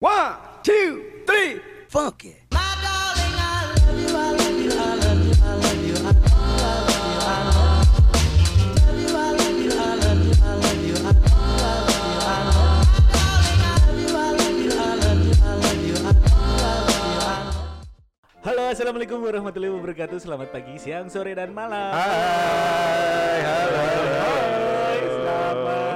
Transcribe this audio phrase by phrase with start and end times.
[0.00, 0.32] One,
[0.64, 1.60] two, three,
[1.92, 2.48] funk it.
[18.40, 20.16] Halo, assalamualaikum warahmatullahi wabarakatuh.
[20.16, 21.92] Selamat pagi, siang, sore, dan malam.
[21.92, 23.84] Hai, halo.
[24.16, 25.89] Hai, selamat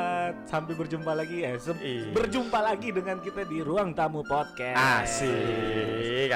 [0.54, 1.42] sampai berjumpa lagi.
[1.42, 2.14] Eh, se- Iya.
[2.14, 4.78] berjumpa lagi dengan kita di ruang tamu podcast.
[5.02, 6.30] Asik,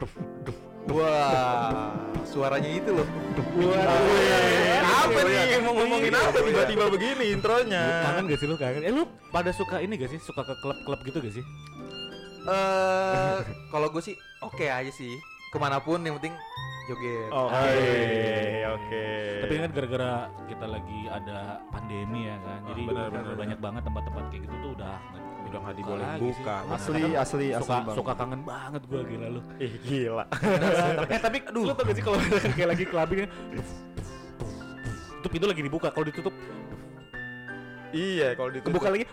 [0.00, 0.10] dup,
[0.48, 0.56] dup.
[0.84, 1.92] Wah,
[2.24, 3.08] suaranya itu loh.
[4.84, 5.60] Apa Iya, nih?
[5.60, 6.44] Mau ngomongin Iya, apa iya.
[6.44, 7.82] tiba-tiba begini intronya?
[8.04, 8.82] Kangen gak sih lu kangen?
[8.84, 10.20] Eh lu pada suka ini gak sih?
[10.20, 11.44] Suka ke klub-klub gitu gak sih?
[12.44, 13.36] Eh,
[13.72, 15.12] kalau gue sih oke aja sih.
[15.48, 16.36] Ke mana pun yang penting
[16.86, 17.28] joget.
[17.30, 17.64] Oke,
[18.70, 19.04] oke.
[19.40, 20.12] Tapi kan gara-gara
[20.44, 21.38] kita lagi ada
[21.68, 22.58] pandemi ya kan.
[22.68, 24.96] Jadi benar, benar, banyak banget tempat-tempat kayak gitu tuh udah
[25.44, 26.26] Udah nggak buka dibolehin lagi sih.
[26.40, 26.56] buka.
[26.66, 29.40] Asli, Kadang asli, asli suka suka kangen banget gua gila lu.
[29.60, 30.24] Ih, gila.
[31.12, 32.18] eh tapi aduh lu tau gak sih kalau
[32.56, 33.30] kayak lagi clubbing kan
[35.14, 36.34] itu pintu lagi dibuka kalau ditutup
[37.94, 38.74] Iya, kalau ditutup.
[38.74, 39.04] kebuka lagi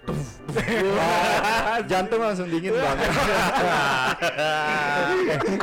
[1.91, 2.97] Jantung langsung dingin bang.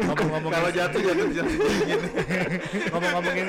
[0.07, 2.01] ngomong-ngomongin Kalau jatuh jatuh jatuh dingin.
[2.93, 3.47] ngomong-ngomongin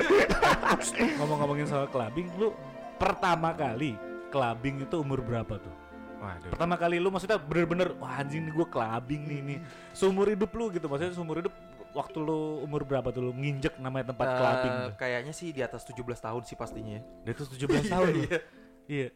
[1.16, 2.50] ngomong-ngomongin soal clubbing lu
[2.96, 3.94] pertama kali
[4.28, 5.74] clubbing itu umur berapa tuh
[6.18, 6.52] Waduh.
[6.52, 9.58] pertama kali lu maksudnya bener-bener wah anjing nih gue clubbing nih nih
[9.90, 11.54] seumur hidup lu gitu maksudnya seumur hidup
[11.90, 14.94] waktu lu umur berapa tuh lu nginjek namanya tempat clubbing Eh, tuh?
[14.96, 16.98] kayaknya sih di atas 17 tahun sih pastinya.
[16.98, 17.02] ya.
[17.24, 18.20] Dia tuh 17 tahun lu.
[18.22, 18.38] Iya.
[18.86, 19.08] Iya.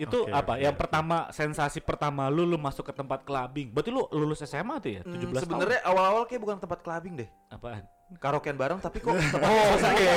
[0.00, 0.56] Itu Oke, apa?
[0.56, 0.64] oke.
[0.64, 3.68] Yang pertama sensasi pertama lu lu masuk ke tempat clubbing.
[3.68, 5.02] Berarti lu lulus SMA tuh ya?
[5.04, 5.36] 17 Hmm.
[5.36, 7.28] Sebenarnya awal-awal kayak bukan tempat clubbing deh.
[7.48, 7.84] apaan?
[8.10, 10.10] Karaokean bareng tapi kok tempat Oh, Oke,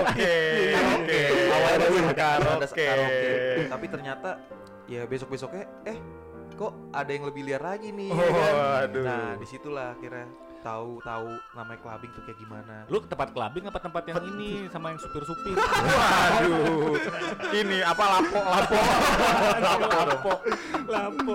[0.00, 0.34] oke,
[0.94, 1.20] oke.
[1.50, 3.32] awalnya Ada ada karaoke.
[3.68, 4.30] Tapi ternyata
[4.86, 5.98] ya besok-besoknya eh
[6.54, 8.08] kok ada yang lebih liar lagi nih.
[8.08, 8.54] ya Oh, kan?
[8.86, 9.04] aduh.
[9.04, 10.30] Nah, di situlah akhirnya
[10.64, 12.88] tahu tahu namanya clubbing tuh kayak gimana.
[12.88, 15.52] Lu ke tempat clubbing apa tempat yang ini sama yang supir-supir?
[15.60, 16.96] Waduh.
[17.52, 18.76] Ini apa lapo lapo?
[19.60, 20.32] Lapo.
[20.88, 21.34] Lapo.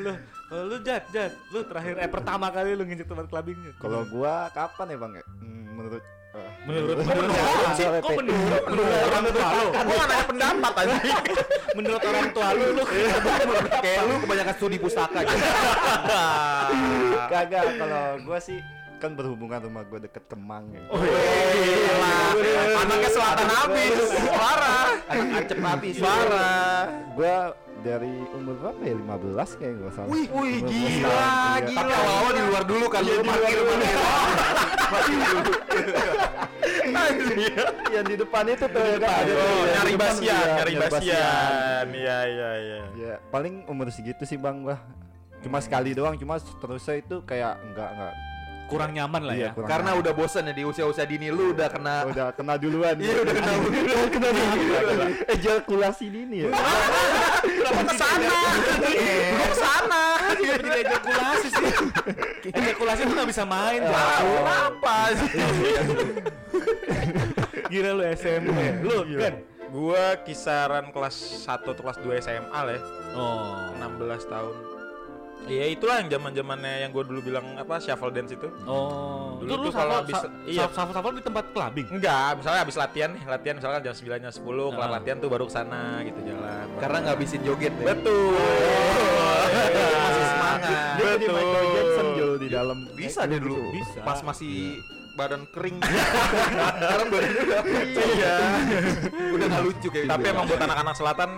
[0.00, 0.12] Lu
[0.52, 3.72] kalau lu jat jat, lu terakhir eh pertama kali lu nginjek tempat clubbingnya.
[3.76, 5.24] Kalau gua kapan ya bang ya?
[5.40, 6.21] Hmm, menurut eh,
[6.62, 7.86] menurut menurut menurut sih?
[7.90, 10.94] kok menurut menurut orang tua lu Gua nggak nanya pendapat aja.
[11.76, 12.82] menurut orang tua lu lu
[13.82, 15.46] Kayak lu kebanyakan studi pustaka gitu.
[17.26, 17.64] kagak.
[17.78, 18.58] Kalau gua sih
[19.02, 20.86] kan berhubungan rumah gua deket Kemang ya.
[20.94, 22.16] Oh, Gila.
[22.86, 23.98] Anaknya selatan habis.
[24.30, 24.86] Parah.
[25.10, 25.94] Anak ancep habis.
[25.98, 26.86] Parah.
[27.18, 28.94] Gua dari umur berapa ya?
[28.94, 30.06] 15 kayak nggak salah.
[30.06, 31.66] Wih, wih, 15 gila, tahun, iya.
[31.66, 31.82] gila.
[31.82, 33.98] Tapi awal-awal di luar dulu kan, lu parkir parkir.
[37.90, 39.22] Yang di depan itu tuh ya kan.
[39.26, 41.84] Oh, nyari basian, iya, nyari basian.
[41.90, 42.80] Iya, iya, iya.
[42.94, 44.78] Ya, paling umur segitu sih bang gua.
[45.42, 48.14] Cuma sekali doang, cuma terusnya itu kayak enggak enggak.
[48.66, 50.02] Kurang nyaman lah Iya, ya kurang Karena nyaman.
[50.04, 52.96] udah bosan ya di usia-usia dini lu udah kena udah kena duluan.
[52.96, 54.06] Iya, udah kena duluan.
[54.08, 55.10] kena duluan.
[55.28, 56.48] Ejakulasi dini ya.
[57.42, 58.36] Kenapa ke sana?
[59.32, 60.02] Kok ke sana?
[60.32, 61.66] Kenapa jadi ejakulasi sih?
[62.48, 63.80] ejakulasi tuh gak bisa main.
[63.84, 65.30] Kenapa sih?
[67.70, 68.58] Gila lu SMP.
[68.84, 69.34] Lu kan?
[69.72, 71.16] Gua kisaran kelas
[71.48, 72.82] 1 atau kelas 2 SMA lah ya.
[73.16, 73.72] Oh.
[73.80, 74.54] 16 tahun.
[75.44, 78.46] Iya itulah yang zaman zamannya yang gue dulu bilang apa shuffle dance itu.
[78.62, 79.36] Oh.
[79.36, 80.64] Dulu Itu lu tuh kalau habis- iya.
[80.64, 81.86] shuffle- shuffle di tempat clubbing.
[81.90, 84.92] Enggak, misalnya habis latihan nih, latihan misalkan jam 9 jam 10 kelar Ah.
[84.96, 86.66] latihan tuh baru ke sana gitu jalan.
[86.78, 87.86] karena nggak habisin joget deh.
[87.86, 88.32] betul.
[90.02, 90.92] Masih semangat.
[90.92, 92.78] Dia jadi Michael Jackson Jul di dalam.
[92.92, 93.62] Bisa deh dulu.
[93.70, 93.98] Bisa.
[94.00, 94.78] Pas masih
[95.12, 95.76] badan kering.
[96.78, 97.60] Sekarang badannya udah
[98.12, 98.34] Iya.
[99.28, 100.32] udah nggak lucu kayak Tapi gitu.
[100.32, 101.30] emang buat anak-anak selatan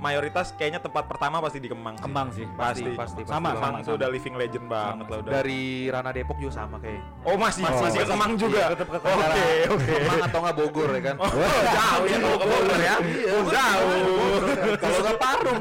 [0.00, 1.94] mayoritas kayaknya tempat pertama pasti di Kemang.
[1.94, 2.02] sih.
[2.02, 2.44] Kembang sih.
[2.50, 3.56] Pasti, Pasti, pasti, Sama, pasti.
[3.56, 3.98] Kemang sama, tuh sama.
[4.00, 5.30] udah living legend banget lah udah.
[5.30, 7.00] dari Rana Depok juga sama kayak.
[7.22, 8.10] Oh masih Masih, masih, ke masih.
[8.10, 8.62] Kemang juga.
[8.72, 9.32] Tetap ke Oke Kemang.
[9.70, 9.92] oke.
[9.94, 11.16] Kemang atau nggak Bogor ya kan?
[11.20, 11.30] Oh,
[11.68, 12.94] jauh ya kalau ke Bogor ya.
[13.28, 14.34] Oh, jauh.
[14.80, 15.60] Kalau nggak Parung.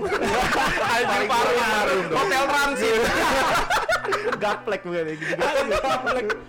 [0.90, 1.58] Anjing parung.
[2.10, 3.02] Hotel Transit.
[4.40, 5.34] Gaplek bukan ya gitu.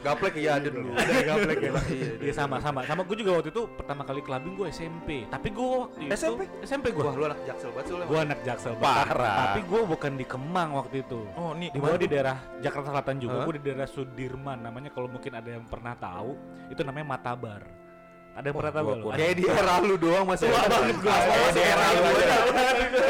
[0.00, 0.90] Gaplek iya ada dulu.
[0.94, 1.70] Ada gaplek ya.
[1.90, 2.80] Iya, Iya sama sama.
[2.86, 5.26] Sama gue juga waktu itu pertama kali clubbing gue SMP.
[5.26, 6.40] Tapi gue waktu itu SMP?
[6.62, 7.02] SMP gue.
[7.04, 8.04] Wah, lu anak jaksel banget sih lu.
[8.06, 9.36] Gue anak Jaksel Parah.
[9.52, 11.20] Tapi gue bukan di Kemang waktu itu.
[11.36, 13.42] Oh, nih di gue di daerah Jakarta Selatan juga.
[13.44, 14.58] Gue di daerah Sudirman.
[14.62, 16.38] Namanya kalau mungkin ada yang pernah tahu,
[16.70, 17.62] itu namanya Matabar.
[18.30, 19.06] Ada yang pernah tahu gua lu?
[19.12, 20.46] Kayak di era lu doang masih.
[20.48, 21.12] Tua banget gua.
[21.12, 22.36] Kayak di era lu aja.
[22.50, 23.00] Udah hancur.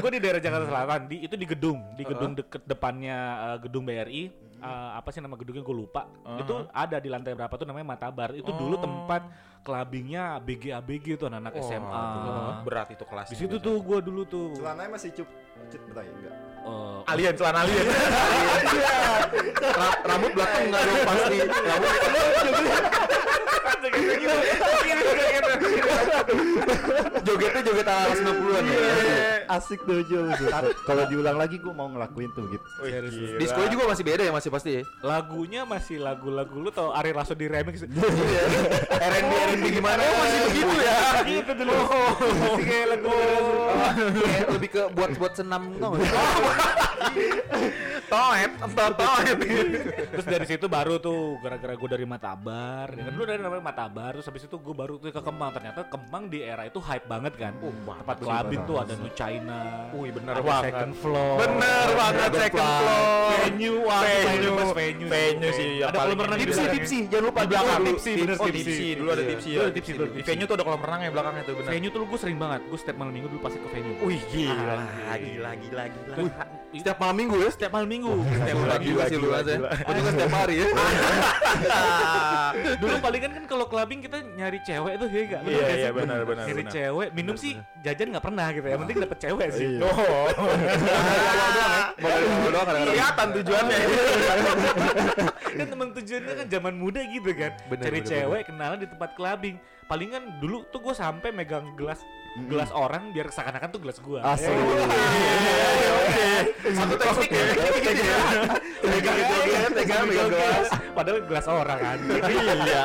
[0.00, 3.18] gue di daerah Jakarta Selatan di itu di gedung di gedung deket depannya
[3.54, 4.22] eh, gedung BRI
[4.60, 6.04] eh, apa sih nama gedungnya gue lupa
[6.36, 8.80] itu ada di lantai berapa tuh namanya Matabar itu dulu Oh.
[8.80, 9.22] tempat
[9.60, 12.04] clubbingnya ABG ABG tuh anak-anak Wah, SMA.
[12.62, 14.52] berat itu kelas Di situ tuh gua dulu tuh.
[14.54, 15.28] Celananya masih cup
[15.66, 16.34] cut betai enggak?
[16.60, 17.84] eh, alien celana alien
[19.60, 21.36] Ra- rambut belakang enggak dong pasti.
[21.68, 21.90] Rambut
[27.24, 28.80] jogetnya joget alas 90-an ya.
[29.50, 30.30] Asik tuh Jul.
[30.86, 32.66] Kalau diulang lagi gua mau ngelakuin tuh gitu.
[32.82, 33.38] serius.
[33.40, 34.82] Disco juga masih beda ya masih pasti ya.
[35.00, 37.82] lagunya masih lagu-lagu lu tau Ari Lasso di remix
[39.10, 40.00] R&B R&B gimana?
[40.02, 40.96] Oh, masih begitu ya.
[41.24, 43.08] gitu dulu masih kayak lagu
[44.20, 45.92] Kayak lebih ke buat buat senam tau
[48.10, 48.50] toet
[48.90, 49.38] toet
[50.10, 53.12] terus dari situ baru tuh gara-gara gue dari Matabar ya kan?
[53.12, 55.50] Dulu dari namanya Matabar terus habis itu gue baru tuh ke Kemang.
[55.50, 57.52] Ternyata Kemang di era itu hype banget kan?
[57.56, 59.88] Tempat clubbing tuh ada New China.
[59.92, 60.72] Wih, bener ada banget.
[60.72, 61.34] Second Floor.
[61.38, 63.28] Bener banget second floor.
[63.30, 64.72] venue Venue.
[64.72, 65.08] venue.
[65.08, 68.34] Venue sih, yang ada kolam renang di Tipsi tipsi jangan lupa Di belakang tipsi, bener
[68.34, 68.86] oh tipsi.
[68.92, 69.28] dulu ada Iya.
[69.30, 70.26] tipsi Dulu ya ada tipsi, ada di tipsi.
[70.26, 71.70] venue tuh ada kolam renang ya belakangnya tuh bener.
[71.70, 72.60] Venue tuh gue sering banget.
[72.66, 73.94] Gue setiap malam minggu dulu pasti ke venue.
[74.02, 74.76] Wih gila,
[75.06, 76.14] Ah, gila, gila, gila.
[76.90, 77.50] Setiap malam minggu ya.
[77.54, 79.54] setiap malam minggu Setiap juga gila, sih lu aja.
[79.62, 79.70] gila.
[79.70, 80.66] Oh juga setiap hari ya.
[82.82, 85.40] dulu paling kan kan kalau clubbing kita nyari cewek tuh ya gak?
[85.46, 86.74] Iya, iya, benar, benar, Nyari benar.
[86.74, 87.54] cewek, minum sih
[87.86, 88.72] jajan nggak pernah gitu ya.
[88.74, 89.66] Yang penting dapet cewek sih.
[89.78, 89.86] Iya.
[89.86, 90.26] Oh,
[92.74, 93.78] kelihatan tujuannya.
[95.62, 97.52] kan temen tujuannya kan zaman muda gitu kan.
[97.70, 99.62] Cari cewek kenalan di tempat clubbing.
[99.86, 102.02] Paling kan dulu tuh gue sampai megang gelas
[102.46, 104.22] gelas orang biar seakan-akan tuh gelas gua.
[104.22, 104.54] Asik.
[106.70, 107.44] Satu teknik ya.
[108.80, 110.68] Pegang joget, pegang pegang gelas.
[110.94, 111.98] Padahal gelas orang kan.
[112.06, 112.82] Iya.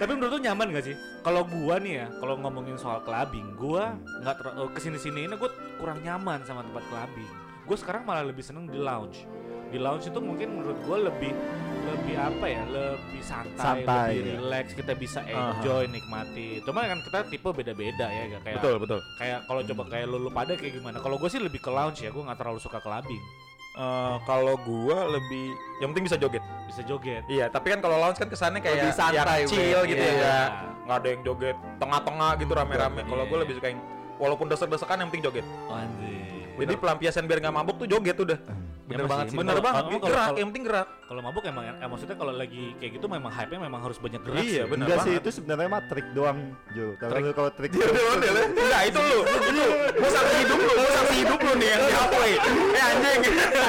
[0.00, 0.96] Tapi menurut lu nyaman gak sih?
[1.20, 5.52] Kalau gua nih ya, kalau ngomongin soal clubbing, gua nggak eh, ke sini-sini ini gua
[5.76, 7.28] kurang nyaman sama tempat clubbing.
[7.68, 9.28] Gue sekarang malah lebih seneng di lounge.
[9.70, 11.30] Di lounge itu mungkin menurut gua lebih
[11.90, 12.62] lebih apa ya?
[12.66, 14.34] Lebih santai, Santai, lebih ya.
[14.38, 16.62] relax, kita bisa enjoy, nikmati.
[16.62, 19.00] Cuma kan kita tipe beda-beda ya, gak kayak Betul, betul.
[19.18, 20.96] kayak kalau coba kayak lu, lu pada kayak gimana?
[20.98, 23.22] Kalau gue sih lebih ke lounge ya, gue nggak terlalu suka clubbing.
[23.70, 26.42] Eh, kalau gua lebih yang penting bisa joget.
[26.66, 27.22] Bisa joget.
[27.30, 30.18] Iya, tapi kan kalau lounge kan kesannya kayak Lebih santai, yang chill gitu Iya.
[30.18, 30.40] ya.
[30.90, 33.00] Nggak ada yang joget tengah-tengah gitu rame-rame.
[33.06, 33.30] Kalau Iya.
[33.30, 33.80] gua lebih suka yang
[34.18, 35.46] walaupun desek-desekan yang penting joget.
[35.70, 36.18] Anjir.
[36.60, 38.38] Jadi pelampiasan biar nggak mabuk tuh joget udah.
[38.90, 39.36] Emang Bener banget sih.
[39.38, 39.82] Bener kalau- banget.
[39.86, 40.88] kalau- gerak, kalau- yang penting gerak.
[41.00, 44.42] Kalau mabuk emang eh, maksudnya kalau lagi kayak gitu memang hype-nya memang harus banyak gerak
[44.42, 44.68] Iya, sih.
[44.68, 46.38] bener Enggak sih itu sebenarnya mah trik doang
[46.70, 46.86] Jo.
[46.96, 47.22] Trik.
[47.22, 48.30] lu kalau trik Iya, udah.
[48.46, 49.18] Enggak, itu lu.
[49.22, 49.64] Itu.
[49.92, 52.32] Gua saksi hidup lu, gua saksi hidup lu nih yang di halfway.
[52.70, 53.20] Eh anjing.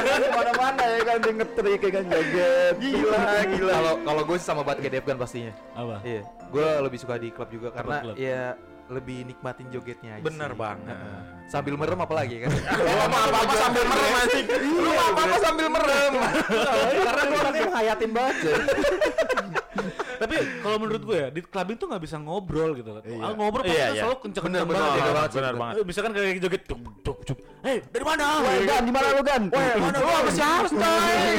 [0.01, 2.73] ke mana-mana ya kan dia ngetrik ya kan joget.
[2.77, 3.71] Gila, gila.
[3.71, 5.53] Kalau kalau gue sih sama banget kayak Dev kan pastinya.
[5.73, 5.95] Apa?
[6.01, 6.21] Iya.
[6.47, 8.57] Gue lebih suka di klub juga karena ya
[8.91, 10.23] lebih nikmatin jogetnya aja.
[10.27, 10.59] Bener sih.
[10.59, 10.97] banget.
[10.99, 11.21] Heeh.
[11.47, 12.51] Sambil merem apalagi kan.
[12.83, 14.45] Lu mah apa-apa sambil merem anjing.
[14.59, 16.11] Lu mah apa-apa sambil merem.
[17.07, 18.35] karena gue orangnya menghayatin banget.
[20.21, 22.93] Tapi kalau menurut gue ya di clubbing tuh nggak bisa ngobrol gitu.
[23.01, 23.17] Iya.
[23.19, 24.01] Ah, ngobrol pasti Iya, kan iya.
[24.01, 24.93] selalu kenceng-kenceng Bener, bener, banget.
[24.93, 25.15] bener ya.
[25.17, 25.61] banget sih, Bener bener.
[25.61, 25.73] banget.
[25.73, 27.37] Eh, Misalkan kayak joget cuk cuk cuk.
[27.61, 28.25] Hei, dari mana?
[28.39, 29.43] Wah, Gan, di mana lu Gan?
[29.47, 31.35] Wah, mana lu sama siapa coy?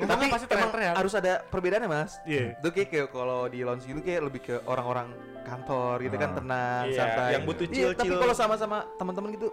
[0.00, 0.94] Tapi pasti emang teriak-teriak.
[0.96, 2.12] harus ada perbedaannya mas.
[2.24, 2.56] Iya.
[2.56, 5.08] Itu kayak, kalau di lounge gitu kayak lebih ke orang-orang
[5.42, 6.36] kantor gitu kan Ah.
[6.36, 7.28] tenang, Iya, santai.
[7.32, 9.48] yang butuh Iya, tapi kalau sama-sama teman-teman gitu,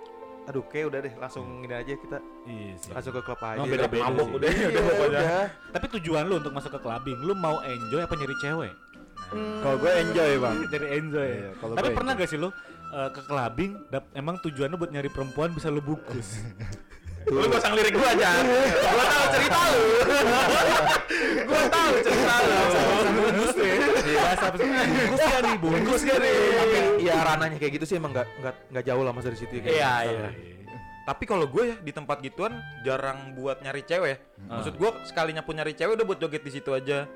[0.48, 2.92] aduh kayak udah deh langsung ini aja kita Iya sih.
[2.92, 3.60] langsung ke klub aja.
[3.60, 3.92] Oh, Mabuk
[4.26, 4.36] sih.
[4.38, 5.20] udah, Iya, udah pokoknya.
[5.20, 5.46] udah.
[5.76, 8.74] Tapi tujuan lu untuk masuk ke clubbing, lu mau enjoy apa nyari cewek?
[9.60, 10.56] Kalau gue enjoy bang.
[10.74, 11.30] Jadi enjoy.
[11.30, 12.24] Iya, kalau Tapi pernah enjoy.
[12.24, 12.50] gak sih lu
[12.88, 16.40] eh, ke clubbing dap- emang tujuannya buat nyari perempuan bisa lu bungkus?
[17.28, 18.30] Lu gak usah ngelirik gua aja.
[18.88, 19.84] Gua tahu cerita lu.
[21.44, 22.56] Gua tahu cerita lu.
[23.18, 23.74] bungkus deh.
[24.08, 26.36] Iya, sampai bungkus ya nih, bungkus ya nih.
[26.56, 29.54] Tapi ya ranahnya kayak gitu sih emang nggak nggak nggak jauh lah mas dari situ.
[29.54, 30.14] ya, kayak Iya, gitu.
[30.16, 30.30] iya.
[31.08, 32.52] Tapi kalau gue ya di tempat gituan
[32.84, 34.18] jarang buat nyari cewek.
[34.44, 37.08] Maksud gue sekalinya pun nyari cewek udah buat joget di situ aja.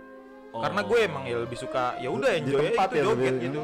[0.51, 3.35] Karena gue emang ya lebih suka ya udah Di enjoy tempat aja itu ya joget
[3.39, 3.61] gitu.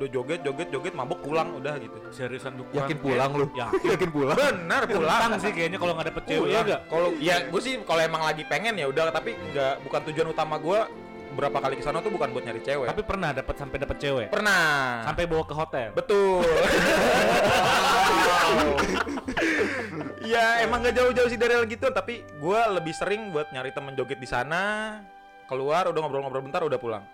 [0.00, 1.92] Udah joget joget joget mabuk pulang udah gitu.
[2.08, 3.46] Seriusan tuh Yakin pulang lu?
[3.52, 3.68] Ya.
[3.92, 4.32] Yakin pulang?
[4.32, 5.36] Benar pulang.
[5.36, 6.80] Sih kayaknya kalau nggak dapet cewek ya?
[6.88, 10.56] Kalau ya gue sih kalau emang lagi pengen ya udah tapi nggak bukan tujuan utama
[10.56, 10.80] gue
[11.30, 12.88] berapa kali ke sana tuh bukan buat nyari cewek.
[12.88, 14.26] Tapi pernah dapat sampai dapat cewek.
[14.32, 15.04] pernah.
[15.04, 15.92] Sampai bawa ke hotel.
[15.92, 16.48] Betul.
[20.32, 23.94] ya emang gak jauh-jauh sih dari hal gitu, tapi gue lebih sering buat nyari temen
[23.94, 24.98] joget di sana,
[25.46, 27.04] keluar udah ngobrol-ngobrol bentar udah pulang.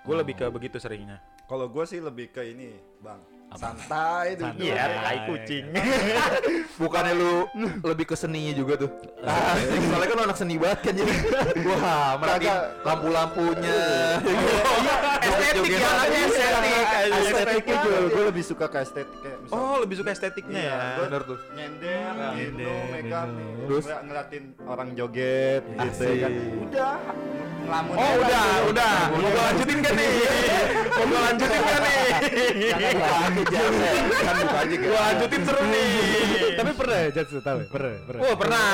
[0.00, 1.20] Gue lebih ke begitu seringnya.
[1.50, 2.70] Kalau gue sih lebih ke ini
[3.02, 3.39] bang.
[3.52, 4.54] Santai duduk.
[4.54, 4.62] Santai.
[4.62, 5.26] Iya, Iya, tai iya.
[5.26, 5.64] kucing.
[6.76, 7.32] Bukannya lu
[7.82, 8.90] lebih ke seninya juga tuh.
[9.20, 11.12] Soalnya kan anak seni banget kan jadi.
[11.66, 12.58] Wah, Kagak.
[12.82, 13.80] lampu-lampunya.
[14.20, 19.18] Iya, estetik ya anaknya estetik estetiknya juga gue lebih suka ke estetik
[19.50, 21.38] oh lebih suka estetiknya Iya, ya Bener tuh.
[21.52, 22.12] nyender,
[22.90, 23.66] megang, minum.
[23.66, 26.30] terus ngeliatin orang joget gitu kan.
[26.60, 26.94] Udah,
[27.60, 27.94] ngelamun.
[27.94, 28.70] oh udah gitu.
[28.70, 30.10] udah mau gue lanjutin kan nih
[30.96, 32.00] mau gue lanjutin kan nih
[33.42, 34.20] Jangan lanjut, jangan.
[34.20, 35.88] Kan buka aja gue lanjutin seru nih
[36.52, 37.66] Tapi pernah ya Jatsu tahu ya?
[37.66, 38.20] Pernah, pernah.
[38.20, 38.66] Wah pernah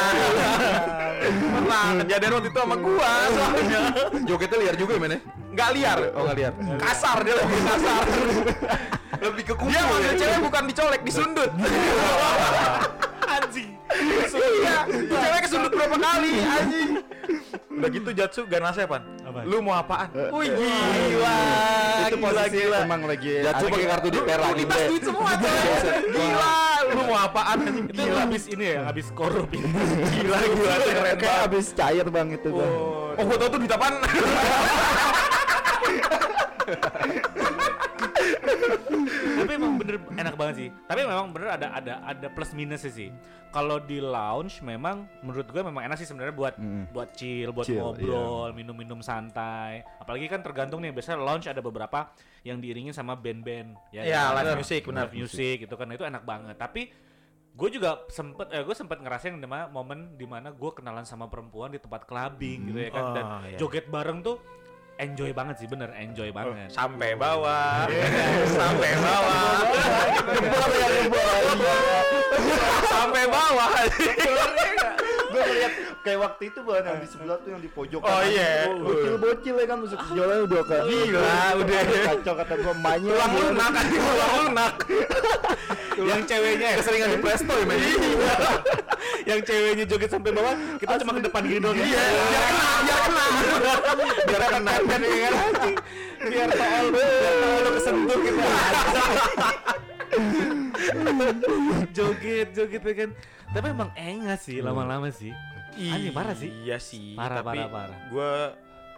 [1.28, 3.80] Pernah Kejadian waktu itu sama gua soalnya
[4.24, 5.18] Jogetnya liar juga ya men ya?
[5.52, 6.52] Nggak liar Oh nggak liar.
[6.76, 8.04] Kasar dia lebih kasar
[9.16, 10.18] Lebih ke kumpul Dia manggil ya.
[10.18, 11.50] cewek bukan dicolek Disundut
[13.36, 13.75] Anjing.
[13.86, 16.90] Iya Cewek kesundut berapa kali Anjing?
[17.76, 19.04] Udah gitu Jatsu ganasnya pan?
[19.22, 19.44] Apa?
[19.44, 20.08] Lu mau apaan?
[20.32, 21.38] Wih gila.
[22.08, 24.64] Itu posisi gila emang lagi Jatsu pakai kartu di per lagi.
[24.64, 25.52] Kita duit semua coy
[26.10, 26.56] Gila.
[26.86, 27.58] Lu mau apaan?
[27.62, 29.48] Anjing Itu habis ini ya, habis korup.
[29.52, 29.68] Ini.
[30.18, 30.38] Gila.
[30.40, 32.72] Gila keren Kayak banget habis cair bang itu bang.
[33.16, 33.94] Oh gua tau tuh duit apaan
[39.98, 40.68] bener enak banget sih.
[40.82, 43.08] Tapi memang bener ada ada ada plus minusnya sih.
[43.48, 46.84] Kalau di lounge memang menurut gue memang enak sih sebenarnya buat Mm.
[46.90, 49.80] buat chill, buat Chill, ngobrol, minum-minum santai.
[49.96, 52.12] Apalagi kan tergantung nih biasanya lounge ada beberapa
[52.42, 54.44] yang diiringin sama band-band Iya, kan?
[54.44, 55.08] live music, benar.
[55.08, 56.54] Live music itu kan itu enak banget.
[56.54, 56.82] Tapi
[57.50, 61.24] gue juga sempet eh, gue sempet ngerasain di mana momen di mana gue kenalan sama
[61.24, 63.56] perempuan di tempat clubbing gitu ya kan dan Oh, iya.
[63.56, 64.36] joget bareng tuh
[64.96, 67.88] enjoy banget sih bener enjoy banget Sampai bawah
[68.60, 69.45] Sampai bawah
[72.86, 73.68] Sampai bawah.
[75.26, 78.00] Gue ngeliat kayak waktu itu bang yang di sebelah tuh yang di pojok.
[78.00, 78.70] Oh, iya.
[78.72, 81.80] Bocil-bocil ya kan masuk jualan udah ke Gila, udah.
[81.84, 83.10] kacau kata gue emaknya.
[83.12, 84.74] Tulang lunak tulang lunak.
[85.96, 87.64] Yang ceweknya ya Keseringan di Presto ya
[89.26, 93.00] yang ceweknya joget sampai bawah kita cuma ke depan gini doang Iya, biar kena, biar
[93.02, 93.24] kena.
[94.22, 94.72] Biar kena.
[94.86, 95.72] kan ya kan.
[96.26, 98.42] Biar tool biar tool lu kesentuh gitu
[101.92, 103.10] joget joget ya kan
[103.52, 105.32] tapi emang enggak sih lama-lama sih
[105.76, 106.48] Anjing, parah sih.
[106.64, 107.98] Iya sih Parah, tapi parah, parah.
[108.08, 108.32] Gue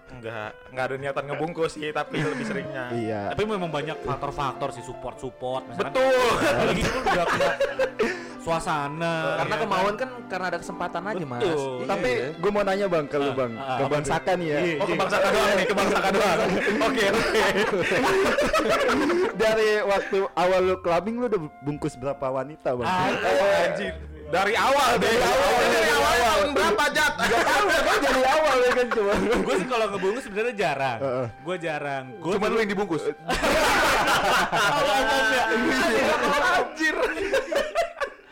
[0.08, 3.20] Enggak, enggak ada niatan ngebungkus sih, tapi lebih seringnya Iya.
[3.34, 7.26] tapi memang banyak faktor-faktor sih support support misalkan Betul itu udah
[8.48, 9.58] suasana Karena ya kan?
[9.60, 11.40] kemauan kan karena ada kesempatan aja mas.
[11.44, 11.60] Betul.
[11.60, 11.86] Iya.
[11.86, 14.10] Tapi gue mau nanya bang ke lu Ah, bang, ah, ke apa bang tuh?
[14.10, 14.58] Saka nih ya.
[14.58, 14.76] Iya.
[14.80, 16.38] Oh kebangsaan doang nih, kebangsaan doang
[16.88, 17.42] Oke, oke
[19.42, 22.88] Dari waktu awal lu clubbing lu udah bungkus berapa wanita bang?
[22.88, 23.94] Anjir
[24.28, 27.12] Dari awal deh, dari awal, dari awal tahun berapa Jat?
[27.98, 29.12] Dari awal ya kan cuma.
[29.16, 30.98] gue sih kalau ngebungkus sebenarnya jarang
[31.32, 33.02] gue jarang gue Cuman lu yang dibungkus.
[36.58, 36.96] Anjir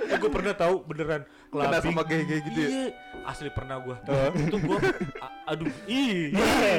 [0.12, 1.82] Eh, gue pernah tahu beneran Kena clubbing.
[1.84, 2.68] sama gay-gay gitu ya.
[2.68, 2.86] Iya,
[3.24, 3.96] asli pernah gue.
[4.38, 4.78] itu gue,
[5.44, 6.18] aduh, ih,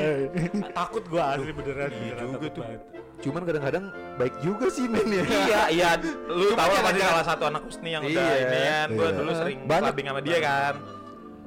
[0.78, 1.90] takut gue asli beneran.
[1.90, 2.64] beneran juga tuh.
[2.64, 2.82] banget.
[3.18, 5.24] Cuman kadang-kadang baik juga sih men ya.
[5.26, 8.38] Iya, iya Lu tahu lah jangan- pasti salah satu anak Husni yang udah Iya.
[8.38, 9.18] ini kan Gue Iya.
[9.18, 10.74] dulu sering clubbing sama dia kan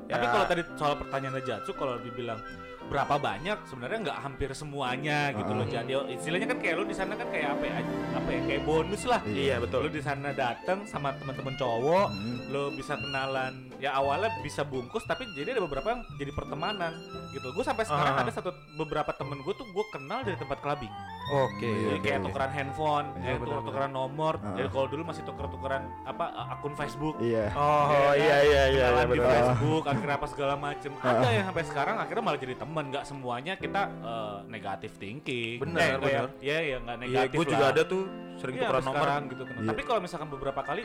[0.03, 0.31] Tapi Ya.
[0.33, 2.43] kalau tadi soal pertanyaan Jatsu, kalau dibilang
[2.91, 5.63] berapa banyak sebenarnya nggak hampir semuanya gitu loh.
[5.63, 7.75] Jadi istilahnya kan kayak lu di sana kan kayak apa ya?
[8.13, 8.41] Apa ya?
[8.45, 9.21] Kayak bonus lah.
[9.23, 9.87] Iya, betul.
[9.87, 12.39] Lu di sana datang sama teman-teman cowok, Hmm.
[12.51, 13.71] lo bisa kenalan.
[13.79, 16.93] Ya awalnya bisa bungkus, tapi jadi ada beberapa yang jadi pertemanan
[17.31, 17.49] gitu.
[17.55, 18.23] Gue sampai sekarang Ah.
[18.27, 20.93] ada satu beberapa temen gue tuh gue kenal dari tempat clubbing.
[21.31, 21.71] Oke.
[21.71, 22.27] Jadi kayak iya.
[22.27, 24.35] tukeran handphone, Iya, ya, benar, tuker-tukeran nomor.
[24.37, 24.55] Ah.
[24.55, 27.15] Jadi kalau dulu masih tuker-tukeran apa akun Facebook.
[27.19, 27.47] Iya.
[27.55, 29.31] Oh iya iya iya Kenalan di betul.
[29.31, 30.91] Facebook, akhirnya apa segala macem.
[30.97, 31.09] Ah.
[31.13, 32.85] Ada yang sampai sekarang akhirnya malah jadi teman.
[32.91, 35.57] Nggak semuanya kita eh, negatif thinking.
[35.59, 36.15] Benar, Eh, nggak benar.
[36.17, 37.73] yang- Iya, ya nggak Iya, negatif gue juga lah.
[37.73, 38.03] ada tuh
[38.37, 38.97] sering Iya, tukeran nomor.
[38.99, 39.43] sekarang gitu.
[39.47, 39.69] Iya.
[39.69, 40.83] Tapi kalau misalkan beberapa kali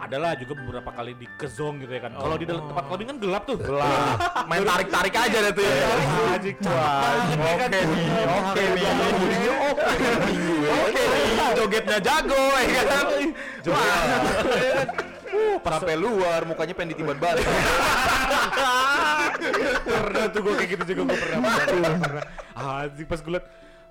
[0.00, 2.16] adalah juga beberapa kali di kezong gitu ya kan.
[2.16, 2.50] Kalau di Oh.
[2.56, 3.56] dalam tempat clubbing kan gelap tuh.
[3.68, 4.16] Lah,
[4.50, 5.76] main tarik-tarik aja deh tuh ya.
[6.34, 7.68] Anjing, ya kan.
[7.68, 7.84] Oke nih,
[8.24, 8.88] oke nih.
[10.70, 13.06] Oke nih, jogetnya jago ya kan.
[15.60, 17.44] Sampai luar mukanya pengen ditiban balik.
[19.80, 23.46] pernah tuh gue kayak gitu juga gue pernah pernah pernah anjing pas gue liat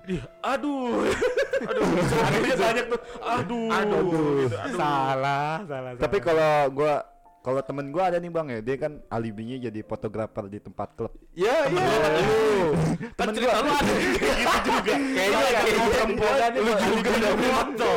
[0.08, 1.04] Ih, aduh,
[1.68, 1.84] aduh,
[2.24, 4.00] akhirnya banyak tuh, aduh, Aduh,
[4.48, 4.78] gitu, aduh.
[4.80, 5.90] salah, salah.
[6.00, 6.24] Tapi salah.
[6.24, 6.94] kalau gua
[7.40, 11.12] kalau temen gua ada nih bang ya, dia kan alibinya jadi fotografer di tempat klub.
[11.32, 11.88] Iya iya.
[13.18, 17.90] kan cerita lu ada gitu juga, Kayaknya kayaknya perempuan lu juga udah foto,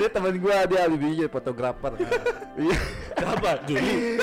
[0.00, 1.92] dia temen gua dia alibinya jadi fotografer.
[2.56, 2.76] Iya.
[3.16, 3.52] apa?
[3.64, 4.20] Juli,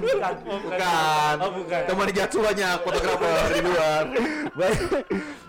[0.00, 1.34] bukan, Bukan.
[1.40, 4.04] oh bukan, Teman Jatsu banyak fotografer di luar.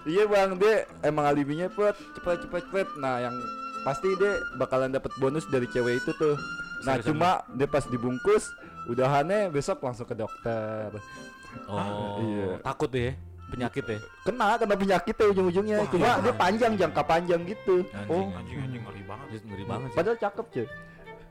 [0.08, 2.88] Iya bang, dia emang alibinya cepet cepet cepet cepet.
[3.00, 3.36] Nah yang
[3.84, 6.40] pasti dia bakalan dapat bonus dari cewek itu tuh.
[6.84, 8.44] Nah Seriusan cuma dia pas dibungkus,
[8.86, 10.92] udahannya besok langsung ke dokter.
[11.66, 12.60] oh, Iya.
[12.62, 13.14] takut deh,
[13.48, 14.00] penyakit ya.
[14.24, 15.78] Kena kena penyakit ya ujung-ujungnya.
[15.88, 17.88] Cuma dia panjang jangka panjang gitu.
[17.90, 19.28] Anjing, anjing, anjing ngeri banget.
[19.42, 19.98] Ngeri banget sih.
[19.98, 20.68] Padahal cakep cuy.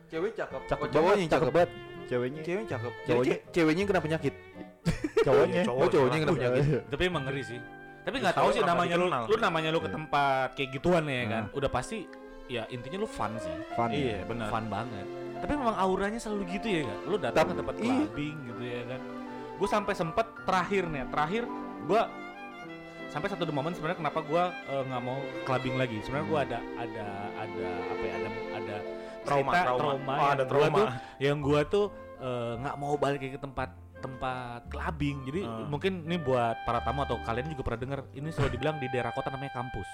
[0.09, 0.61] Cewek cakep.
[0.67, 1.53] Cakep Oh, cowoknya cakep cakep.
[1.53, 1.71] banget.
[2.03, 2.41] Ceweknya.
[2.43, 2.93] Cewek cakep.
[3.03, 4.35] Cowoknya- ce- ceweknya kena penyakit.
[5.27, 5.63] Cowoknya.
[5.63, 6.65] Iya, Oh, cowoknya kena penyakit.
[6.87, 7.61] Tapi emang ngeri sih.
[8.03, 9.95] Tapi nggak tahu sih namanya lu, lu namanya lu ke Iya.
[9.95, 11.43] tempat kayak gituan ya kan.
[11.53, 12.03] Udah pasti
[12.47, 13.55] ya intinya lu fun sih.
[13.73, 13.89] Fun.
[13.89, 14.51] Iya, benar.
[14.51, 15.07] Fun banget.
[15.43, 16.99] Tapi memang auranya selalu gitu ya kan.
[17.11, 17.87] Lu datang ke tempat iya.
[17.99, 19.01] clubbing gitu ya kan.
[19.59, 21.43] Gue sampai sempet terakhir nih, terakhir
[21.83, 22.03] gua
[23.13, 25.99] sampai satu momen sebenarnya kenapa gua eh, nggak mau clubbing lagi.
[26.07, 27.07] Sebenarnya gua ada ada
[27.37, 28.77] ada apa ya ada ada
[29.23, 30.15] Trauma, cerita, trauma.
[30.15, 30.79] Oh, yang ada gua trauma.
[30.79, 31.87] tuh yang gua tuh
[32.63, 33.71] nggak mau balik ke tempat
[34.03, 35.23] tempat clubbing.
[35.27, 35.71] Jadi Hmm.
[35.71, 39.15] mungkin ini buat para tamu atau kalian juga pernah dengar ini selalu dibilang di daerah
[39.15, 39.87] kota namanya kampus.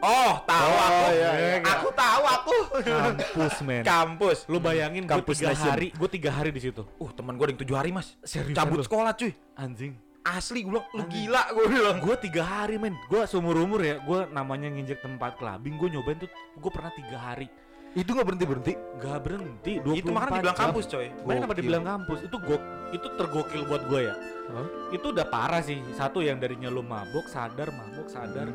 [0.00, 1.04] Oh, tahu Oh, aku.
[1.12, 1.54] iya, iya.
[1.62, 2.56] Aku tahu aku.
[2.80, 3.82] Kampus men.
[3.82, 4.38] Kampus.
[4.46, 5.68] Lu bayangin gue Kampus tiga Nation.
[5.68, 6.82] hari, gue tiga hari di situ.
[6.96, 8.16] Uh, teman gue ada yang tujuh hari, Mas.
[8.22, 8.82] Serius Cabut lu?
[8.82, 9.32] sekolah, cuy.
[9.54, 9.92] Anjing.
[10.22, 11.96] Asli gue bilang, lu gila gue bilang.
[11.98, 12.96] Gue tiga hari men.
[13.06, 14.00] Gue seumur umur ya.
[14.00, 15.76] Gue namanya nginjek tempat clubbing.
[15.76, 16.28] Gue nyobain tuh.
[16.56, 17.48] Gue pernah tiga hari.
[17.90, 18.72] Itu nggak berhenti berhenti.
[18.96, 19.72] Gak berhenti.
[19.80, 20.62] 24 Itu makanya dibilang jam.
[20.62, 21.06] kampus, coy.
[21.10, 21.58] Makanya kenapa Gokil.
[21.58, 22.18] dibilang kampus?
[22.22, 24.14] Itu gok, itu tergokil buat gue ya.
[24.46, 24.66] Hah?
[24.90, 25.78] Itu udah parah sih.
[25.90, 28.46] Satu yang darinya lu mabuk, sadar, mabuk, sadar.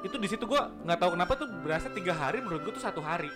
[0.00, 3.00] Itu di situ gue nggak tahu kenapa tuh berasa tiga hari menurut gue tuh satu
[3.00, 3.30] hari.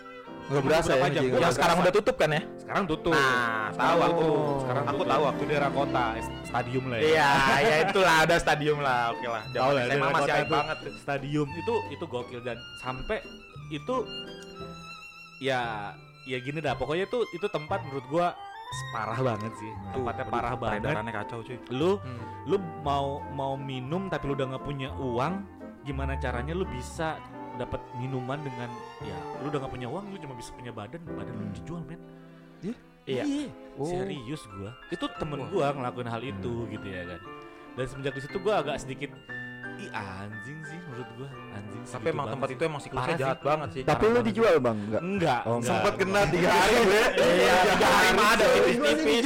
[0.48, 1.06] Nggak berasa ya.
[1.08, 1.22] Jam?
[1.26, 1.86] Gua Yang sekarang berasa.
[1.86, 2.42] udah tutup kan ya?
[2.56, 3.12] Sekarang tutup.
[3.12, 3.22] Nah,
[3.70, 4.28] Sekarang tahu aku.
[4.58, 5.40] Sekarang Aku tahu aku.
[5.44, 6.04] Daerah kota,
[6.42, 7.04] stadium lah ya.
[7.06, 9.00] Iya, ya itulah ada stadium lah.
[9.12, 9.42] Oke lah.
[9.48, 10.52] Tahu lah, SMA daerah masih hype tuh.
[10.52, 10.92] banget tuh.
[10.98, 13.18] stadium itu itu gokil dan sampai
[13.70, 13.96] itu
[15.40, 15.60] ya
[16.22, 18.26] ya gini dah pokoknya itu itu tempat menurut gua
[18.90, 21.58] parah banget sih tempatnya Aduh, parah banget Peredarannya kacau, cuy.
[21.70, 22.22] lu Hmm.
[22.44, 25.42] lu mau mau minum tapi lu udah nggak punya uang
[25.82, 27.16] gimana caranya lu bisa
[27.56, 28.68] dapat minuman dengan
[29.00, 32.00] ya lu udah nggak punya uang lu cuma bisa punya badan badan lu dijual men
[33.08, 33.24] Iya.
[33.74, 33.88] Oh.
[33.88, 37.20] serius gua itu temen gua ngelakuin hal itu gitu ya kan
[37.72, 39.10] dan semenjak di situ gua agak sedikit
[39.80, 42.54] ih anjing sih menurut gua anjing Tapi emang tempat sih.
[42.54, 43.24] itu emang siklusnya Parah sih.
[43.24, 43.82] jahat banget sih.
[43.82, 44.26] Tapi lu banget.
[44.30, 44.76] dijual bang?
[44.78, 45.00] Enggak.
[45.02, 45.70] enggak Oh, enggak.
[45.72, 47.02] Sempat kena tiga hari gue.
[47.18, 49.22] Iya, tiga hari mah ada tipis-tipis.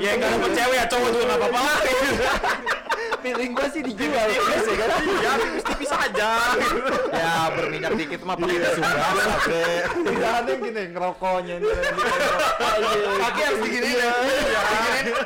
[0.00, 1.62] Ya enggak dapet cewek ya cowok juga enggak apa-apa.
[3.24, 4.28] Feeling gua sih dijual.
[4.28, 5.00] Terus ya kan?
[5.24, 6.30] Ya tipis-tipis aja.
[7.08, 9.64] Ya berminyak dikit mah pakai tisu basah, bre.
[10.12, 11.56] Tidak ada yang gini ngerokoknya.
[13.16, 14.12] Kaki harus digini ya.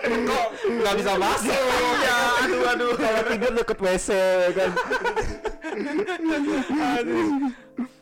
[0.06, 0.46] Kok
[0.78, 1.58] Nggak bisa masuk.
[1.98, 2.92] Iya, aduh aduh.
[2.94, 4.70] Kalau tidur deket WC ya kan.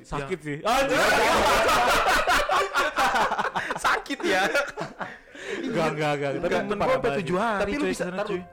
[0.05, 0.59] sakit sih.
[3.81, 4.45] Sakit ya.
[5.47, 6.31] Enggak enggak enggak.
[6.37, 8.05] Tapi Temen itu parah sampai tujuh hari Tapi lu bisa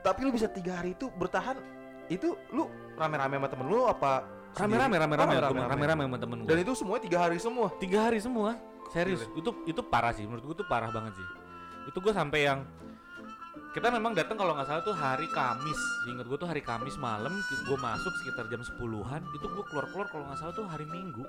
[0.04, 1.58] tapi lu bisa tiga hari itu bertahan
[2.12, 2.68] itu lu
[3.00, 4.12] rame-rame sama temen lu apa
[4.54, 5.02] rame-rame sendiri?
[5.02, 6.04] rame-rame Oh, rame-rame rame-rame.
[6.06, 7.68] sama temen Dan gue itu semua tiga hari semua.
[7.80, 8.50] tiga hari semua
[8.94, 9.26] serius.
[9.34, 11.28] Itu itu parah sih menurut gue tuh parah banget sih.
[11.90, 12.60] Itu gue sampai yang
[13.74, 15.80] kita memang datang kalau nggak salah tuh hari Kamis.
[16.14, 20.24] Ingat gue tuh hari Kamis malam gue masuk sekitar jam 10-an itu gue keluar-keluar kalau
[20.30, 21.26] nggak salah tuh hari Minggu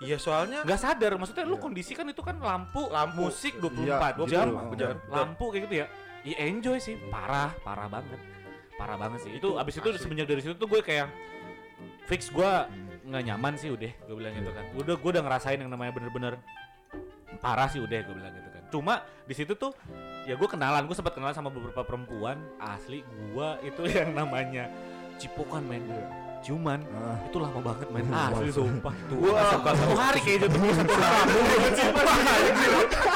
[0.00, 3.28] Iya, soalnya nggak sadar maksudnya lu kondisi kan itu kan lampu, Lampu.
[3.28, 4.96] musik 24 Iya, jam betul.
[5.12, 5.86] lampu kayak gitu ya.
[6.20, 6.96] Ya enjoy sih.
[7.12, 8.16] Parah parah banget.
[8.80, 9.32] Parah banget sih.
[9.36, 10.00] Itu, abis itu asli.
[10.00, 11.08] semenjak dari situ tuh gue kayak
[12.08, 12.50] fix gue
[13.06, 14.64] nggak nyaman sih udah gue bilang gitu kan.
[14.72, 16.40] Udah gue udah ngerasain yang namanya bener-bener
[17.38, 18.62] parah sih udah gue bilang gitu kan.
[18.72, 18.94] Cuma
[19.28, 19.76] di situ tuh
[20.24, 24.72] ya gue kenalan gue sempat kenalan sama beberapa perempuan asli gue itu yang namanya
[25.20, 25.84] cipokan men
[26.40, 27.20] cuman Ah.
[27.20, 32.48] itu lama banget men asli sumpah tuh suka satu hari kayaknya tuh satu hari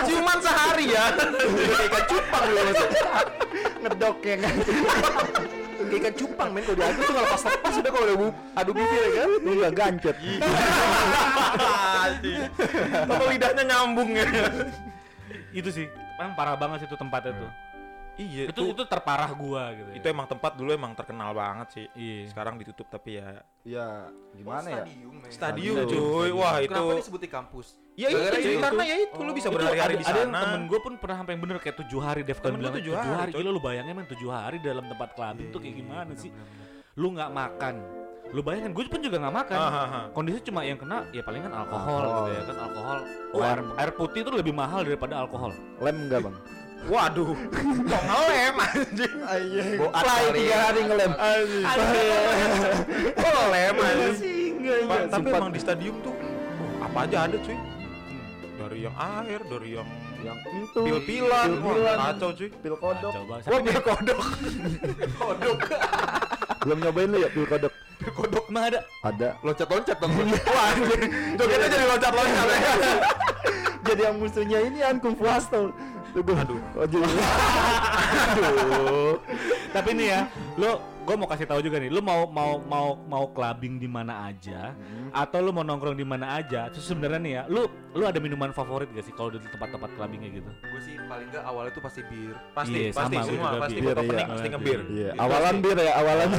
[0.04, 1.04] cuman sehari ya.
[1.16, 2.90] Kayak ikan cupang lu maksud.
[3.80, 4.54] Ngedok ya kan.
[5.74, 8.70] Kayak ikan cupang men kalau diadu tuh kalau pas lepas udah kalau udah bu- adu
[8.70, 9.30] bibir ya kan.
[9.42, 10.16] Iya gancet.
[13.04, 14.26] Apa lidahnya nyambung ya.
[15.50, 15.86] itu sih
[16.18, 17.50] emang parah banget sih itu tempatnya tuh
[18.14, 19.96] Iya, itu itu terparah gua gitu ya.
[19.98, 21.86] itu emang tempat dulu emang terkenal banget sih.
[21.92, 22.30] Iya.
[22.30, 24.84] Sekarang ditutup tapi ya Ya gimana ya?
[24.84, 25.30] Stadium, men.
[25.32, 26.02] stadium Stadium.
[26.14, 26.30] cuy.
[26.30, 27.66] Wah, itu Kenapa disebut di kampus?
[27.94, 28.58] Ya itu, itu.
[28.58, 30.42] karena ya itu lu bisa Itu berhari-hari ada, di ada yang sana.
[30.44, 32.76] temen gue pun pernah sampai yang bener kayak tujuh hari Dev kan Temen gua bilang
[32.76, 36.12] tujuh hari, hari, gila lu bayangin men tujuh hari dalam tempat clubbing tuh kayak gimana
[36.14, 36.30] sih
[36.94, 37.74] lu nggak makan
[38.30, 40.04] lu bayangin gue pun juga nggak makan Ah, ah, ah.
[40.10, 42.10] kondisi cuma yang kena ya palingan alkohol, Alkohol.
[42.20, 42.98] gitu ya kan alkohol
[43.30, 46.34] oh, air, air putih itu lebih mahal daripada alkohol Lem enggak bang?
[46.84, 47.32] Waduh,
[47.88, 49.14] kok ngelem anjing.
[49.80, 51.12] Boat Play tiga hari ngelem.
[53.16, 54.52] Kok ngelem anjing.
[54.64, 57.56] Pak, tapi emang di stadium tuh oh, apa aja ada cuy.
[58.54, 59.88] Dari yang air, dari yang
[60.24, 62.48] yang itu pil-pilan, pil-pilan, kacau cuy.
[62.48, 63.12] pil kodok.
[63.12, 64.20] coba Wah, pil kodok.
[66.64, 67.72] Belum nyobain lu ya pil kodok?
[68.00, 69.28] Pil kodok emang ada Ada.
[69.44, 70.12] Loncat-loncat dong.
[70.16, 71.02] Wah, anjing.
[71.36, 72.72] Jogetnya jadi loncat-loncat ya.
[73.84, 75.76] Jadi yang musuhnya ini an Kung Fu Hustle.
[76.14, 76.62] Gua- Aduh.
[76.78, 77.02] Aduh.
[79.74, 80.20] tapi nih ya
[80.54, 84.26] lo gue mau kasih tahu juga nih, lu mau mau mau mau clubbing di mana
[84.26, 84.72] aja,
[85.12, 88.50] atau lu mau nongkrong di mana aja, terus sebenarnya nih ya, lu lu ada minuman
[88.50, 90.50] favorit gak sih kalau di tempat-tempat clubbing kayak gitu?
[90.64, 92.34] Gue sih paling nggak awalnya tuh pasti bir.
[92.56, 93.86] Pasti, Iya, pasti sama, semua, pasti bir.
[93.94, 94.26] foto Iya, iya.
[94.26, 94.80] pasti ngebir.
[94.90, 96.30] Iya, Itu awalan bir ya, awalan.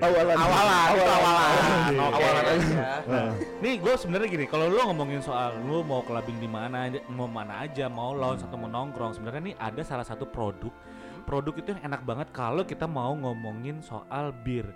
[0.00, 0.36] awalan.
[0.40, 0.76] Awalan,
[1.14, 1.92] awalan.
[1.94, 2.22] Oke.
[2.24, 2.82] Awalan aja.
[3.04, 3.30] Nah,
[3.62, 7.62] Nih gue sebenarnya gini, kalau lu ngomongin soal lu mau clubbing di mana, mau mana
[7.62, 10.72] aja, mau lounge atau mau nongkrong, sebenarnya nih ada salah satu produk,
[11.24, 14.68] produk itu yang enak banget kalau kita mau ngomongin soal bir.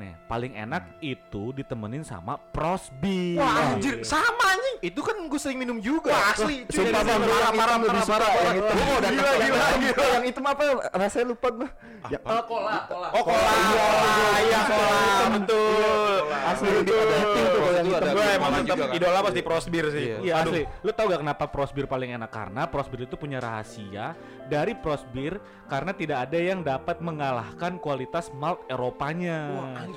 [0.00, 3.36] Nih, paling enak itu ditemenin sama pros bir.
[3.36, 4.80] Wah anjir, sama anjing.
[4.80, 6.08] Itu kan gue sering minum juga.
[6.08, 6.64] Wah, asli.
[6.64, 6.72] cuy.
[6.72, 8.74] Sumpah bang, sana yang hitam lebih parah, suka yang hitam.
[8.80, 10.04] Gua udah Gila, gila, gila.
[10.08, 10.62] Yang hitam apa?
[10.96, 11.68] Rasanya lupa gua.
[12.08, 13.08] Yang Eh, cola, cola.
[13.12, 16.20] Oh, kola, kola, iya kola, betul.
[16.40, 18.14] Asli lebih ada hati tuh kalau yang Itu hitam.
[18.16, 18.90] Gue emang kan.
[18.96, 20.04] idola pasti prosbir sih.
[20.08, 20.16] Iya.
[20.24, 20.62] Iya asli.
[20.80, 22.30] Lu tau gak kenapa Prosbir paling enak?
[22.32, 24.16] Karena Prosbir itu punya rahasia
[24.48, 25.36] dari Prosbir
[25.68, 29.38] karena tidak ada yang dapat mengalahkan kualitas malt Eropanya.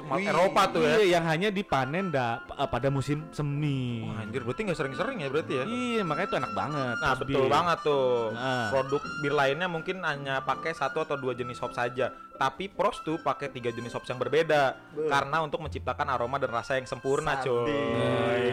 [0.02, 0.96] Malt Eropa tuh ya.
[0.96, 4.04] Iya, yang hanya dipanen da- eh, pada musim semi.
[4.04, 5.64] Wah, anjir berarti nggak sering-sering ya berarti ya?
[5.64, 6.96] Iya, makanya itu enak banget.
[6.98, 8.68] Nah betul banget tuh Nah.
[8.70, 12.10] Produk bir lainnya mungkin hanya pakai satu atau dua jenis hop saja
[12.44, 14.76] Tapi Pros tuh pakai tiga jenis hops yang berbeda
[15.08, 17.72] Karena untuk menciptakan aroma dan rasa yang sempurna cuy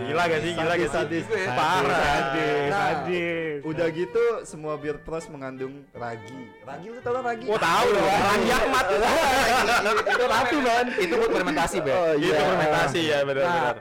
[0.06, 0.52] Gila gak sih?
[0.54, 0.94] Gila gak sih?
[0.94, 1.50] Sadis, sadis.
[1.58, 3.58] Parah Sadis, Nah, sadis.
[3.66, 6.48] Udah gitu semua bir pros mengandung ragi.
[6.62, 7.44] Ragi lu tau kan ragi?
[7.44, 8.84] Gua tahu dong, Ragi Ahmad
[10.06, 10.86] itu ratu man.
[10.96, 11.92] Itu buat fermentasi, Be.
[11.92, 12.40] Oh, Itu iya.
[12.40, 13.76] fermentasi ya Nah, benar-benar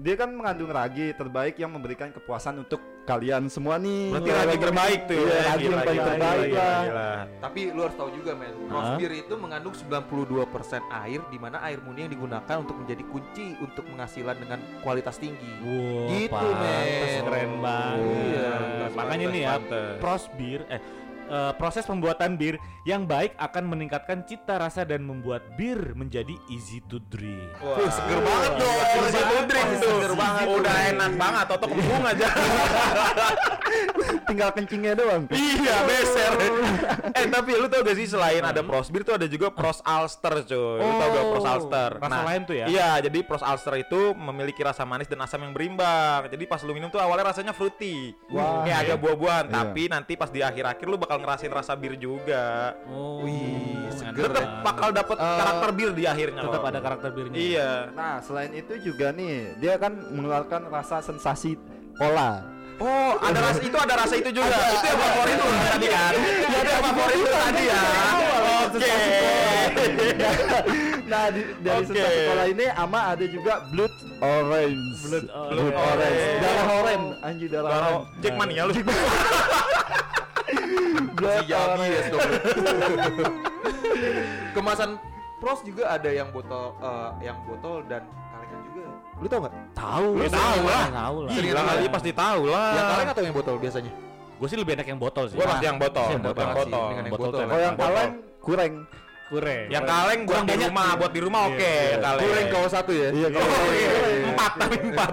[0.00, 4.08] dia kan mengandung ragi terbaik yang memberikan kepuasan untuk kalian semua nih.
[4.14, 5.42] Berarti ragi terbaik tuh Iya, ya.
[5.52, 6.80] ragi yang paling terbaik gila, lah.
[6.82, 7.12] gila.
[7.42, 8.96] Tapi lu harus tahu juga men, Rose Hah?
[8.96, 13.84] beer itu mengandung 92% air di mana air murni yang digunakan untuk menjadi kunci untuk
[13.84, 15.50] penghasilan dengan kualitas tinggi.
[15.60, 17.22] Wow, Gitu, pantes, men.
[17.26, 18.00] keren banget.
[18.32, 18.52] Iya,
[18.92, 19.54] Makanya nih ya,
[20.32, 20.80] bir eh
[21.28, 26.82] eh, proses pembuatan bir yang baik akan meningkatkan cita rasa dan membuat bir menjadi easy
[26.90, 27.52] to drink.
[27.62, 28.76] Wah, seger banget dong.
[29.02, 29.98] Easy to drink tuh.
[30.02, 30.44] Seger banget.
[30.50, 32.28] Udah enak banget, toto kembung aja.
[34.28, 35.22] Tinggal kencingnya doang.
[35.32, 36.32] Iya, beser.
[37.18, 40.44] eh, tapi lu tau gak sih selain ada Pros Bir tuh ada juga Pros Ulster,
[40.44, 40.80] cuy.
[40.80, 41.90] Lu tau gak Pros Ulster?
[42.00, 42.66] Rasa lain tuh ya?
[42.68, 46.28] Iya, jadi Pros Ulster itu memiliki rasa manis dan asam yang berimbang.
[46.28, 48.12] Jadi pas lu minum tuh awalnya rasanya fruity.
[48.28, 48.64] Wah.
[48.66, 49.54] Kayak agak buah-buahan, Iya.
[49.56, 52.74] tapi nanti pas di akhir-akhir lu bakal ngerasain rasa bir juga.
[52.84, 54.62] Oh, Wih, enak Tetep banget.
[54.62, 56.42] bakal dapet Eh, karakter bir di akhirnya.
[56.42, 57.36] tetap ada karakter birnya.
[57.38, 57.70] Iya.
[57.92, 61.54] Nah, selain itu juga nih, dia kan mengeluarkan rasa sensasi
[61.94, 62.42] cola.
[62.76, 64.58] Oh, ada rasa itu ada rasa itu juga.
[64.58, 66.12] itu yang favorit lu tadi kan?
[66.12, 67.82] Itu yang favorit lu tadi ya.
[68.64, 68.96] Oke.
[71.04, 71.88] Nah, di, dari Oke.
[71.92, 74.88] sensasi cola ini ama ada juga blood orange.
[75.04, 75.92] Blood Blood orange.
[75.92, 76.40] orange.
[76.40, 78.08] Darah orange, anjir darah orange.
[78.18, 78.72] Jack Mania lu.
[80.52, 81.48] Orange.
[81.88, 82.22] ya dong.
[84.52, 84.90] Kemasan
[85.38, 88.82] Pros juga ada yang botol eh, yang botol dan kalengan juga.
[89.18, 89.54] Lu tau nggak?
[89.74, 90.84] Tahu, Lu tahu lah.
[90.86, 91.30] Tahu lah.
[91.34, 92.70] Gila kali pasti tahu lah.
[92.70, 93.92] Yang kaleng atau yang botol biasanya?
[94.38, 95.36] Gue sih lebih enak yang botol sih.
[95.38, 96.82] Gua pasti yang botol, Yang botol, yang botol.
[96.90, 97.38] dengan yang Botol botol.
[97.38, 97.90] tuh Kalau yang Botol.
[97.90, 98.72] kaleng kurang.
[99.32, 99.64] Kurang.
[99.72, 101.56] Yang kaleng buat Kurang di banyak rumah, buat di rumah Iya.
[101.56, 102.22] oke, yang kaleng.
[102.28, 103.08] Goreng kau satu ya?
[103.08, 103.90] Iya, Oh, iya.
[104.28, 105.10] Empat tapi empat.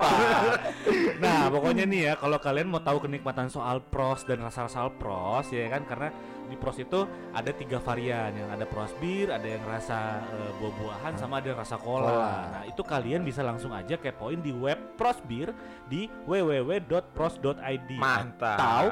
[1.23, 5.71] Nah, pokoknya nih ya, kalau kalian mau tahu kenikmatan soal pros dan rasa-rasa pros ya
[5.71, 6.11] kan, karena
[6.49, 11.13] di pros itu ada tiga varian, yang ada pros bir, ada yang rasa eh, buah-buahan,
[11.21, 12.09] sama ada yang rasa cola.
[12.09, 12.33] Cola.
[12.49, 15.53] Nah, itu kalian bisa langsung aja kepoin di web pros bir
[15.85, 17.89] di www.pros.id.
[17.95, 18.57] Mantap.
[18.57, 18.83] Atau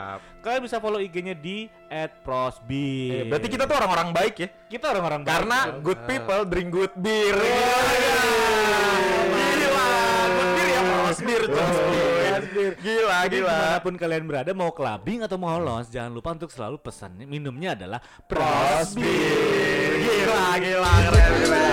[0.45, 1.67] kalian bisa follow IG-nya di
[2.23, 3.25] @prosbir.
[3.25, 4.47] Eh, berarti kita tuh orang-orang baik ya.
[4.67, 5.33] kita orang-orang baik.
[5.33, 7.35] Karena good people drink good beer.
[9.33, 9.91] Gila,
[10.31, 12.76] good beer ya pros beer cuy.
[12.87, 13.51] Gila, Jadi gila.
[13.51, 17.19] di mana pun kalian berada mau clubbing atau mau lounge jangan lupa untuk selalu pesan
[17.27, 20.07] minumnya adalah Pros pros beer.
[20.07, 21.67] Gila, gila, keren, keren.